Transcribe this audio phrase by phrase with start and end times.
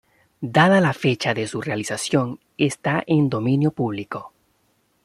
[0.55, 4.33] Dada la fecha de su realización está en dominio público.